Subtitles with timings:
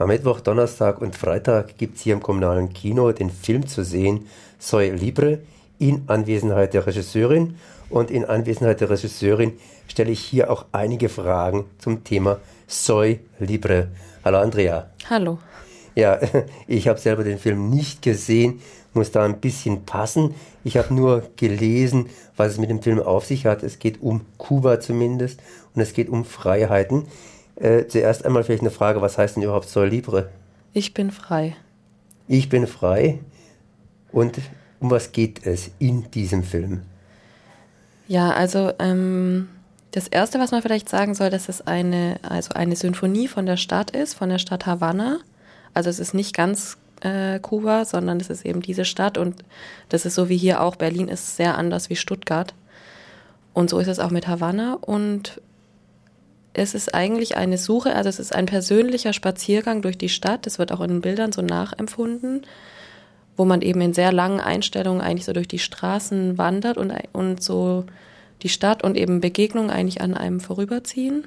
[0.00, 4.28] Am Mittwoch, Donnerstag und Freitag gibt es hier im kommunalen Kino den Film zu sehen,
[4.58, 5.40] Soy Libre,
[5.78, 7.56] in Anwesenheit der Regisseurin.
[7.90, 9.58] Und in Anwesenheit der Regisseurin
[9.88, 13.88] stelle ich hier auch einige Fragen zum Thema Soy Libre.
[14.24, 14.88] Hallo Andrea.
[15.10, 15.38] Hallo.
[15.94, 16.18] Ja,
[16.66, 18.62] ich habe selber den Film nicht gesehen,
[18.94, 20.34] muss da ein bisschen passen.
[20.64, 22.06] Ich habe nur gelesen,
[22.38, 23.62] was es mit dem Film auf sich hat.
[23.62, 25.40] Es geht um Kuba zumindest
[25.74, 27.04] und es geht um Freiheiten.
[27.60, 30.30] Äh, zuerst einmal vielleicht eine Frage, was heißt denn überhaupt Soy Libre?
[30.72, 31.56] Ich bin frei.
[32.26, 33.18] Ich bin frei.
[34.10, 34.38] Und
[34.80, 36.82] um was geht es in diesem Film?
[38.08, 39.48] Ja, also ähm,
[39.90, 43.58] das Erste, was man vielleicht sagen soll, dass es eine, also eine Symphonie von der
[43.58, 45.18] Stadt ist, von der Stadt Havanna.
[45.74, 49.44] Also es ist nicht ganz äh, Kuba, sondern es ist eben diese Stadt und
[49.90, 50.76] das ist so wie hier auch.
[50.76, 52.54] Berlin ist sehr anders wie Stuttgart.
[53.52, 55.42] Und so ist es auch mit Havanna und
[56.52, 60.46] es ist eigentlich eine Suche, also es ist ein persönlicher Spaziergang durch die Stadt.
[60.46, 62.42] Das wird auch in den Bildern so nachempfunden,
[63.36, 67.42] wo man eben in sehr langen Einstellungen eigentlich so durch die Straßen wandert und, und
[67.42, 67.84] so
[68.42, 71.24] die Stadt und eben Begegnungen eigentlich an einem vorüberziehen.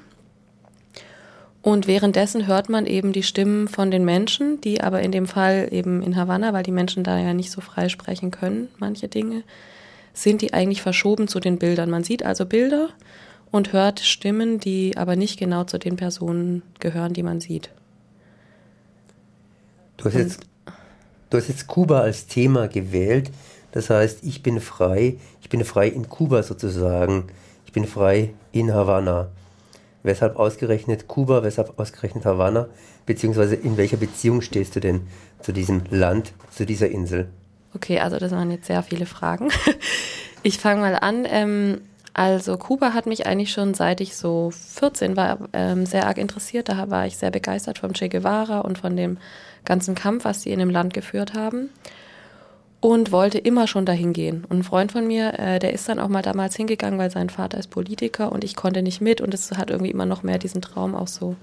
[1.61, 5.69] Und währenddessen hört man eben die Stimmen von den Menschen, die aber in dem Fall
[5.71, 9.43] eben in Havanna, weil die Menschen da ja nicht so frei sprechen können, manche Dinge,
[10.13, 11.89] sind die eigentlich verschoben zu den Bildern.
[11.89, 12.89] Man sieht also Bilder
[13.53, 17.69] und hört Stimmen, die aber nicht genau zu den Personen gehören, die man sieht.
[19.97, 20.39] Du hast, jetzt,
[21.29, 23.29] du hast jetzt Kuba als Thema gewählt.
[23.71, 27.25] Das heißt, ich bin frei, ich bin frei in Kuba sozusagen.
[27.67, 29.29] Ich bin frei in Havanna.
[30.01, 32.69] Weshalb ausgerechnet Kuba, weshalb ausgerechnet Havanna?
[33.05, 35.01] Beziehungsweise in welcher Beziehung stehst du denn
[35.41, 37.29] zu diesem Land, zu dieser Insel?
[37.75, 39.49] Okay, also das waren jetzt sehr viele Fragen.
[40.45, 41.25] Ich fange mal an.
[41.25, 41.81] Ähm,
[42.13, 46.69] also Kuba hat mich eigentlich schon seit ich so 14 war ähm, sehr arg interessiert.
[46.69, 49.17] Da war ich sehr begeistert vom Che Guevara und von dem
[49.65, 51.69] ganzen Kampf, was sie in dem Land geführt haben
[52.83, 54.43] und wollte immer schon dahin gehen.
[54.49, 57.29] Und ein Freund von mir, äh, der ist dann auch mal damals hingegangen, weil sein
[57.29, 60.37] Vater ist Politiker und ich konnte nicht mit und es hat irgendwie immer noch mehr
[60.37, 61.37] diesen Traum auch so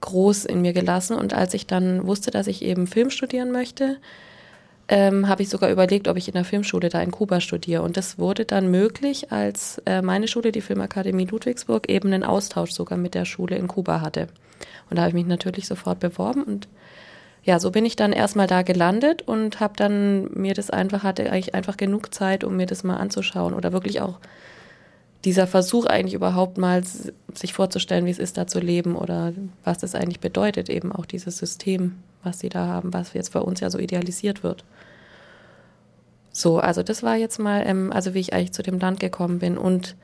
[0.00, 1.16] groß in mir gelassen.
[1.16, 3.98] Und als ich dann wusste, dass ich eben Film studieren möchte,
[4.90, 7.82] ähm, habe ich sogar überlegt, ob ich in der Filmschule da in Kuba studiere.
[7.82, 12.72] Und das wurde dann möglich, als äh, meine Schule, die Filmakademie Ludwigsburg, eben einen Austausch
[12.72, 14.26] sogar mit der Schule in Kuba hatte.
[14.90, 16.68] Und da habe ich mich natürlich sofort beworben und
[17.42, 21.30] ja, so bin ich dann erstmal da gelandet und habe dann mir das einfach, hatte
[21.30, 24.18] eigentlich einfach genug Zeit, um mir das mal anzuschauen oder wirklich auch
[25.24, 29.32] dieser Versuch eigentlich überhaupt mal sich vorzustellen, wie es ist, da zu leben oder
[29.64, 33.40] was das eigentlich bedeutet, eben auch dieses System, was sie da haben, was jetzt bei
[33.40, 34.64] uns ja so idealisiert wird.
[36.32, 39.38] So, also das war jetzt mal, ähm, also wie ich eigentlich zu dem Land gekommen
[39.40, 39.96] bin und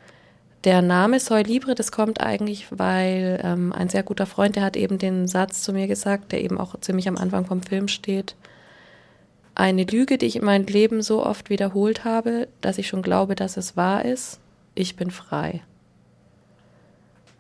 [0.65, 4.77] der Name Soy Libre, das kommt eigentlich, weil ähm, ein sehr guter Freund, der hat
[4.77, 8.35] eben den Satz zu mir gesagt, der eben auch ziemlich am Anfang vom Film steht.
[9.55, 13.37] Eine Lüge, die ich in meinem Leben so oft wiederholt habe, dass ich schon glaube,
[13.37, 14.41] dass es wahr ist.
[14.75, 15.63] Ich bin frei.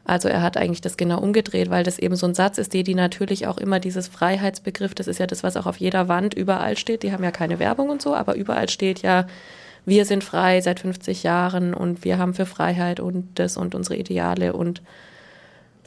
[0.07, 2.85] Also er hat eigentlich das genau umgedreht, weil das eben so ein Satz ist, die,
[2.85, 6.33] die natürlich auch immer dieses Freiheitsbegriff, das ist ja das, was auch auf jeder Wand
[6.33, 7.03] überall steht.
[7.03, 9.27] Die haben ja keine Werbung und so, aber überall steht ja,
[9.85, 13.97] wir sind frei seit 50 Jahren und wir haben für Freiheit und das und unsere
[13.97, 14.81] Ideale und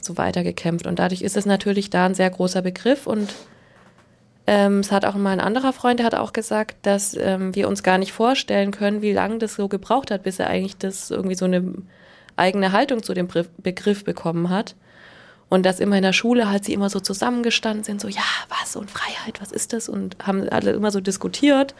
[0.02, 0.86] so weiter gekämpft.
[0.86, 3.34] Und dadurch ist es natürlich da ein sehr großer Begriff und
[4.46, 7.68] ähm, es hat auch mal ein anderer Freund, der hat auch gesagt, dass ähm, wir
[7.68, 11.10] uns gar nicht vorstellen können, wie lange das so gebraucht hat, bis er eigentlich das
[11.10, 11.72] irgendwie so eine
[12.40, 13.28] eigene Haltung zu dem
[13.58, 14.74] Begriff bekommen hat.
[15.48, 18.76] Und dass immer in der Schule halt sie immer so zusammengestanden sind, so, ja, was
[18.76, 19.88] und Freiheit, was ist das?
[19.88, 21.74] Und haben alle immer so diskutiert.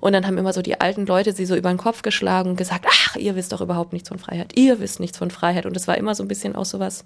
[0.00, 2.56] Und dann haben immer so die alten Leute sie so über den Kopf geschlagen und
[2.56, 5.66] gesagt, ach, ihr wisst doch überhaupt nichts von Freiheit, ihr wisst nichts von Freiheit.
[5.66, 7.04] Und es war immer so ein bisschen auch sowas,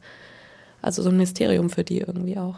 [0.83, 2.57] also so ein Mysterium für die irgendwie auch.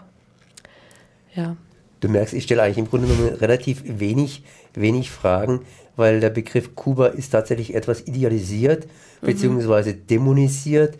[1.34, 1.56] Ja.
[2.00, 4.42] Du merkst, ich stelle eigentlich im Grunde genommen relativ wenig,
[4.74, 5.60] wenig Fragen,
[5.96, 8.86] weil der Begriff Kuba ist tatsächlich etwas idealisiert
[9.22, 9.26] mhm.
[9.26, 9.94] bzw.
[9.94, 10.96] dämonisiert.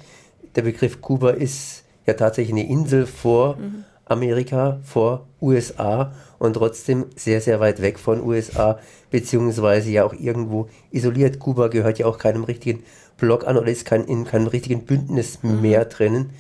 [0.55, 3.85] Der Begriff Kuba ist ja tatsächlich eine Insel vor mhm.
[4.07, 8.79] Amerika, vor USA und trotzdem sehr, sehr weit weg von USA,
[9.11, 11.39] beziehungsweise ja auch irgendwo isoliert.
[11.39, 12.85] Kuba gehört ja auch keinem richtigen
[13.19, 15.61] Block an oder ist kein, in keinem richtigen Bündnis mhm.
[15.61, 16.31] mehr drinnen.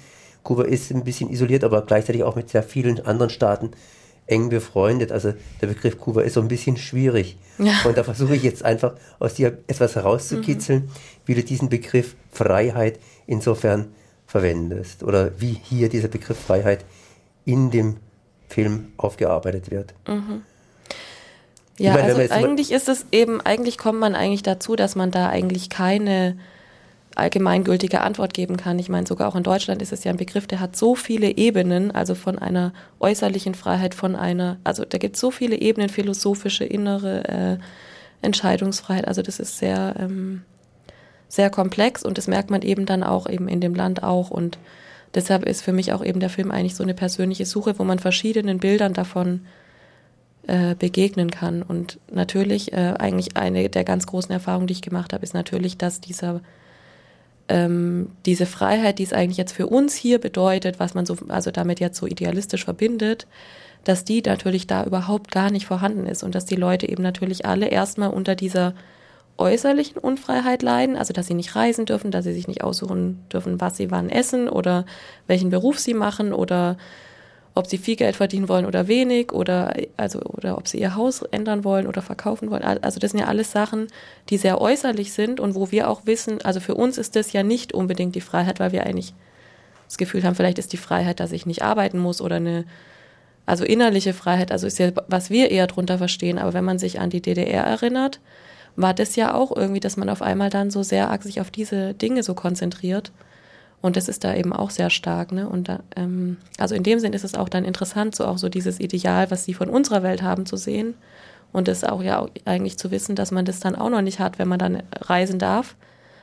[0.42, 3.72] Kuba ist ein bisschen isoliert, aber gleichzeitig auch mit sehr vielen anderen Staaten
[4.26, 5.12] eng befreundet.
[5.12, 7.36] Also der Begriff Kuba ist so ein bisschen schwierig.
[7.58, 7.74] Ja.
[7.84, 10.90] Und da versuche ich jetzt einfach aus dir etwas herauszukitzeln, mhm.
[11.26, 13.88] wie du diesen Begriff Freiheit insofern
[14.26, 16.84] verwendest oder wie hier dieser Begriff Freiheit
[17.44, 17.96] in dem
[18.48, 19.94] Film aufgearbeitet wird.
[20.06, 20.42] Mhm.
[21.78, 25.28] Ja, meine, also eigentlich ist es eben, eigentlich kommt man eigentlich dazu, dass man da
[25.28, 26.38] eigentlich keine
[27.16, 28.78] allgemeingültige Antwort geben kann.
[28.78, 31.36] Ich meine, sogar auch in Deutschland ist es ja ein Begriff, der hat so viele
[31.36, 35.88] Ebenen, also von einer äußerlichen Freiheit, von einer, also da gibt es so viele Ebenen,
[35.88, 37.58] philosophische, innere äh,
[38.22, 39.08] Entscheidungsfreiheit.
[39.08, 40.42] Also das ist sehr, ähm,
[41.28, 44.30] sehr komplex und das merkt man eben dann auch eben in dem Land auch.
[44.30, 44.58] Und
[45.14, 47.98] deshalb ist für mich auch eben der Film eigentlich so eine persönliche Suche, wo man
[47.98, 49.40] verschiedenen Bildern davon
[50.46, 51.62] äh, begegnen kann.
[51.62, 55.78] Und natürlich, äh, eigentlich eine der ganz großen Erfahrungen, die ich gemacht habe, ist natürlich,
[55.78, 56.40] dass dieser
[57.48, 61.50] ähm, diese Freiheit, die es eigentlich jetzt für uns hier bedeutet, was man so, also
[61.50, 63.26] damit jetzt so idealistisch verbindet,
[63.84, 67.46] dass die natürlich da überhaupt gar nicht vorhanden ist und dass die Leute eben natürlich
[67.46, 68.74] alle erstmal unter dieser
[69.38, 73.60] äußerlichen Unfreiheit leiden, also dass sie nicht reisen dürfen, dass sie sich nicht aussuchen dürfen,
[73.60, 74.86] was sie wann essen oder
[75.26, 76.76] welchen Beruf sie machen oder
[77.56, 81.22] ob sie viel Geld verdienen wollen oder wenig oder also oder ob sie ihr Haus
[81.22, 82.62] ändern wollen oder verkaufen wollen.
[82.62, 83.88] Also das sind ja alles Sachen,
[84.28, 87.42] die sehr äußerlich sind und wo wir auch wissen, also für uns ist das ja
[87.42, 89.14] nicht unbedingt die Freiheit, weil wir eigentlich
[89.86, 92.66] das Gefühl haben, vielleicht ist die Freiheit, dass ich nicht arbeiten muss oder eine
[93.46, 97.00] also innerliche Freiheit, also ist ja was wir eher drunter verstehen, aber wenn man sich
[97.00, 98.20] an die DDR erinnert,
[98.74, 101.50] war das ja auch irgendwie, dass man auf einmal dann so sehr arg sich auf
[101.50, 103.12] diese Dinge so konzentriert
[103.82, 105.48] und das ist da eben auch sehr stark, ne?
[105.48, 108.48] Und da, ähm, also in dem Sinn ist es auch dann interessant, so auch so
[108.48, 110.94] dieses Ideal, was sie von unserer Welt haben, zu sehen.
[111.52, 114.18] Und das auch ja auch eigentlich zu wissen, dass man das dann auch noch nicht
[114.18, 115.76] hat, wenn man dann reisen darf,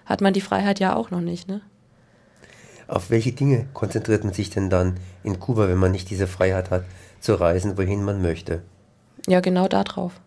[0.06, 1.62] hat man die Freiheit ja auch noch nicht, ne?
[2.88, 6.70] Auf welche Dinge konzentriert man sich denn dann in Kuba, wenn man nicht diese Freiheit
[6.70, 6.84] hat,
[7.22, 8.62] zu reisen, wohin man möchte?
[9.28, 10.20] Ja, genau darauf.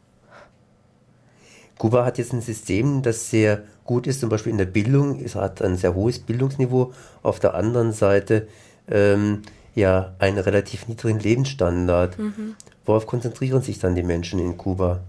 [1.79, 5.21] Kuba hat jetzt ein System, das sehr gut ist, zum Beispiel in der Bildung.
[5.23, 6.93] Es hat ein sehr hohes Bildungsniveau.
[7.23, 8.49] Auf der anderen Seite
[8.89, 9.43] ähm,
[9.75, 12.19] ja einen relativ niedrigen Lebensstandard.
[12.19, 12.57] Mhm.
[12.85, 15.01] Worauf konzentrieren sich dann die Menschen in Kuba?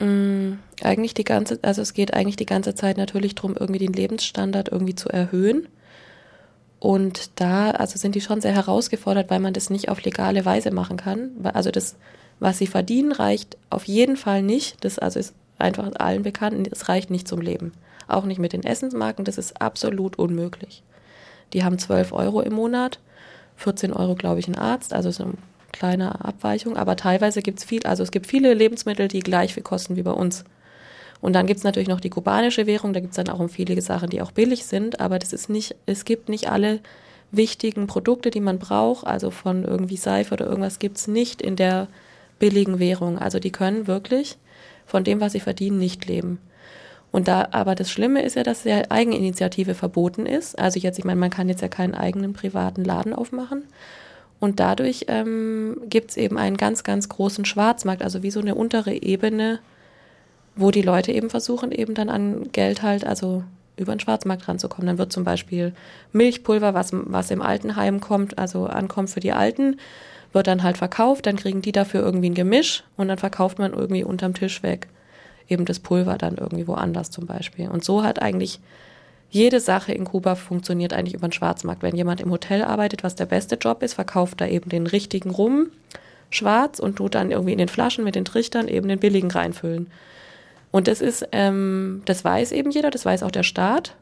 [0.00, 3.92] Mhm, eigentlich die ganze, also es geht eigentlich die ganze Zeit natürlich darum, irgendwie den
[3.92, 5.68] Lebensstandard irgendwie zu erhöhen.
[6.80, 10.70] Und da, also sind die schon sehr herausgefordert, weil man das nicht auf legale Weise
[10.70, 11.30] machen kann.
[11.42, 11.96] Also das
[12.40, 14.84] was sie verdienen, reicht auf jeden Fall nicht.
[14.84, 16.68] Das also ist einfach allen bekannt.
[16.70, 17.72] Es reicht nicht zum Leben.
[18.06, 19.24] Auch nicht mit den Essensmarken.
[19.24, 20.82] Das ist absolut unmöglich.
[21.52, 23.00] Die haben 12 Euro im Monat,
[23.56, 24.92] 14 Euro, glaube ich, ein Arzt.
[24.92, 25.34] Also ist eine
[25.72, 26.76] kleine Abweichung.
[26.76, 30.02] Aber teilweise gibt es viel, also es gibt viele Lebensmittel, die gleich viel kosten wie
[30.02, 30.44] bei uns.
[31.20, 32.92] Und dann gibt es natürlich noch die kubanische Währung.
[32.92, 35.00] Da gibt es dann auch viele Sachen, die auch billig sind.
[35.00, 36.80] Aber das ist nicht, es gibt nicht alle
[37.32, 39.06] wichtigen Produkte, die man braucht.
[39.06, 41.88] Also von irgendwie Seife oder irgendwas gibt es nicht in der
[42.38, 43.18] billigen Währung.
[43.18, 44.38] Also die können wirklich
[44.86, 46.38] von dem, was sie verdienen, nicht leben.
[47.10, 50.58] Und da, aber das Schlimme ist ja, dass ja Eigeninitiative verboten ist.
[50.58, 53.64] Also jetzt, ich meine, man kann jetzt ja keinen eigenen privaten Laden aufmachen.
[54.40, 58.54] Und dadurch ähm, gibt es eben einen ganz, ganz großen Schwarzmarkt, also wie so eine
[58.54, 59.58] untere Ebene,
[60.54, 63.42] wo die Leute eben versuchen, eben dann an Geld halt, also
[63.76, 64.86] über den Schwarzmarkt ranzukommen.
[64.86, 65.72] Dann wird zum Beispiel
[66.12, 69.76] Milchpulver, was, was im Altenheim kommt, also ankommt für die Alten,
[70.32, 73.72] wird dann halt verkauft, dann kriegen die dafür irgendwie ein Gemisch und dann verkauft man
[73.72, 74.88] irgendwie unterm Tisch weg
[75.48, 77.68] eben das Pulver dann irgendwie woanders zum Beispiel.
[77.68, 78.60] Und so hat eigentlich
[79.30, 81.82] jede Sache in Kuba funktioniert eigentlich über den Schwarzmarkt.
[81.82, 85.30] Wenn jemand im Hotel arbeitet, was der beste Job ist, verkauft er eben den richtigen
[85.30, 85.68] Rum
[86.30, 89.90] schwarz und tut dann irgendwie in den Flaschen mit den Trichtern eben den billigen reinfüllen.
[90.70, 93.96] Und das ist, ähm, das weiß eben jeder, das weiß auch der Staat.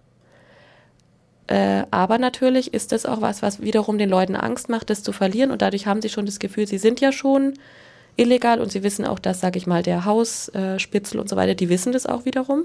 [1.46, 5.12] Äh, aber natürlich ist das auch was, was wiederum den Leuten Angst macht, das zu
[5.12, 5.50] verlieren.
[5.50, 7.54] Und dadurch haben sie schon das Gefühl, sie sind ja schon
[8.16, 11.68] illegal und sie wissen auch, dass, sage ich mal, der Hausspitzel und so weiter, die
[11.68, 12.64] wissen das auch wiederum.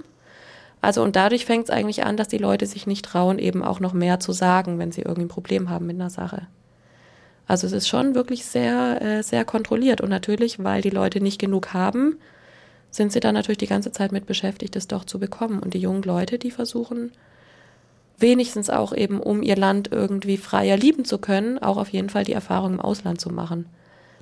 [0.81, 3.79] Also und dadurch fängt es eigentlich an, dass die Leute sich nicht trauen, eben auch
[3.79, 6.47] noch mehr zu sagen, wenn sie irgendwie ein Problem haben mit einer Sache.
[7.47, 10.01] Also es ist schon wirklich sehr, äh, sehr kontrolliert.
[10.01, 12.17] Und natürlich, weil die Leute nicht genug haben,
[12.89, 15.59] sind sie dann natürlich die ganze Zeit mit beschäftigt, das doch zu bekommen.
[15.59, 17.11] Und die jungen Leute, die versuchen,
[18.21, 22.23] wenigstens auch eben, um ihr Land irgendwie freier lieben zu können, auch auf jeden Fall
[22.23, 23.65] die Erfahrung im Ausland zu machen.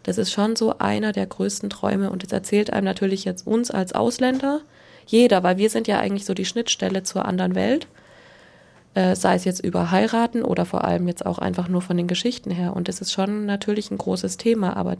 [0.03, 3.72] Das ist schon so einer der größten Träume und es erzählt einem natürlich jetzt uns
[3.72, 4.62] als Ausländer,
[5.06, 7.88] jeder, weil wir sind ja eigentlich so die Schnittstelle zur anderen Welt,
[8.94, 12.08] äh, sei es jetzt über heiraten oder vor allem jetzt auch einfach nur von den
[12.08, 12.75] Geschichten her.
[12.75, 14.98] Und das ist schon natürlich ein großes Thema, aber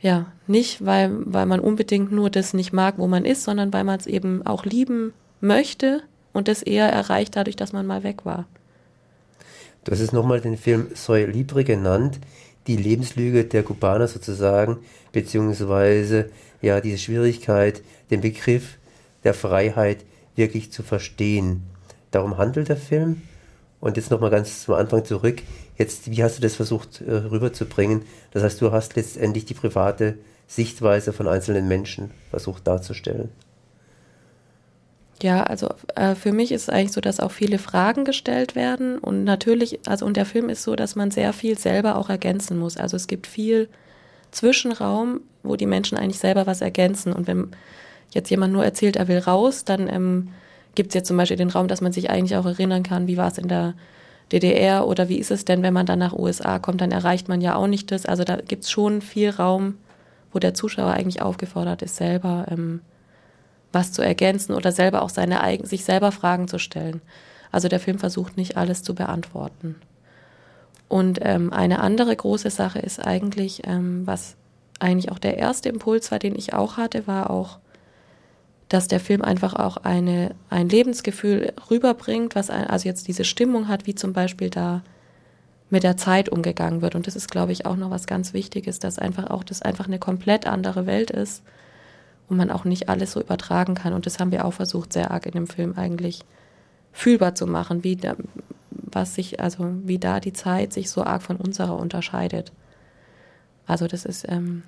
[0.00, 3.84] ja, nicht, weil, weil man unbedingt nur das nicht mag, wo man ist, sondern weil
[3.84, 6.02] man es eben auch lieben möchte
[6.36, 8.46] und das eher erreicht dadurch, dass man mal weg war.
[9.84, 12.18] Du hast es nochmal den Film Soy Libre genannt,
[12.66, 14.78] die Lebenslüge der Kubaner sozusagen,
[15.12, 16.28] beziehungsweise
[16.60, 18.76] ja diese Schwierigkeit, den Begriff
[19.24, 21.62] der Freiheit wirklich zu verstehen.
[22.10, 23.22] Darum handelt der Film.
[23.80, 25.42] Und jetzt nochmal ganz zum Anfang zurück.
[25.78, 28.02] Jetzt, wie hast du das versucht äh, rüberzubringen?
[28.32, 33.30] Das heißt, du hast letztendlich die private Sichtweise von einzelnen Menschen versucht darzustellen.
[35.22, 38.98] Ja, also äh, für mich ist es eigentlich so, dass auch viele Fragen gestellt werden
[38.98, 42.58] und natürlich, also und der Film ist so, dass man sehr viel selber auch ergänzen
[42.58, 42.76] muss.
[42.76, 43.68] Also es gibt viel
[44.30, 47.52] Zwischenraum, wo die Menschen eigentlich selber was ergänzen und wenn
[48.12, 50.28] jetzt jemand nur erzählt, er will raus, dann ähm,
[50.74, 53.16] gibt es jetzt zum Beispiel den Raum, dass man sich eigentlich auch erinnern kann, wie
[53.16, 53.74] war es in der
[54.32, 57.40] DDR oder wie ist es denn, wenn man dann nach USA kommt, dann erreicht man
[57.40, 58.06] ja auch nicht das.
[58.06, 59.78] Also da gibt es schon viel Raum,
[60.32, 62.80] wo der Zuschauer eigentlich aufgefordert ist, selber ähm,
[63.72, 67.00] was zu ergänzen oder selber auch seine eigenen, sich selber Fragen zu stellen.
[67.52, 69.76] Also der Film versucht nicht alles zu beantworten.
[70.88, 74.36] Und ähm, eine andere große Sache ist eigentlich, ähm, was
[74.78, 77.58] eigentlich auch der erste Impuls war, den ich auch hatte, war auch,
[78.68, 83.68] dass der Film einfach auch eine, ein Lebensgefühl rüberbringt, was ein, also jetzt diese Stimmung
[83.68, 84.82] hat, wie zum Beispiel da
[85.70, 86.94] mit der Zeit umgegangen wird.
[86.94, 89.86] Und das ist, glaube ich, auch noch was ganz Wichtiges, dass einfach auch das einfach
[89.86, 91.42] eine komplett andere Welt ist
[92.28, 93.92] und man auch nicht alles so übertragen kann.
[93.92, 96.20] Und das haben wir auch versucht, sehr arg in dem Film eigentlich
[96.92, 98.16] fühlbar zu machen, wie da,
[98.70, 102.52] was sich, also wie da die Zeit sich so arg von unserer unterscheidet.
[103.66, 104.62] Also das ist, ähm,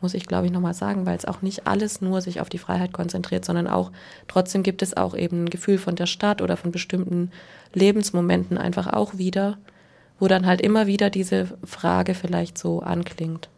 [0.00, 2.58] muss ich glaube ich nochmal sagen, weil es auch nicht alles nur sich auf die
[2.58, 3.90] Freiheit konzentriert, sondern auch
[4.28, 7.30] trotzdem gibt es auch eben ein Gefühl von der Stadt oder von bestimmten
[7.72, 9.58] Lebensmomenten einfach auch wieder,
[10.20, 13.48] wo dann halt immer wieder diese Frage vielleicht so anklingt.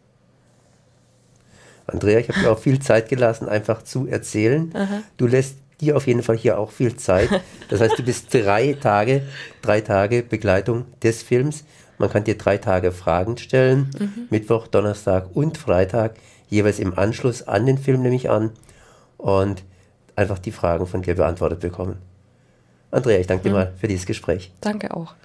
[1.87, 4.71] Andrea, ich habe dir auch viel Zeit gelassen, einfach zu erzählen.
[4.75, 5.01] Aha.
[5.15, 7.29] Du lässt dir auf jeden Fall hier auch viel Zeit.
[7.69, 9.23] Das heißt, du bist drei Tage,
[9.61, 11.63] drei Tage Begleitung des Films.
[11.97, 14.27] Man kann dir drei Tage Fragen stellen, mhm.
[14.29, 16.15] Mittwoch, Donnerstag und Freitag,
[16.49, 18.51] jeweils im Anschluss an den Film nehme ich an
[19.17, 19.63] und
[20.15, 21.97] einfach die Fragen von dir beantwortet bekommen.
[22.91, 23.55] Andrea, ich danke dir mhm.
[23.55, 24.51] mal für dieses Gespräch.
[24.61, 25.15] Danke auch.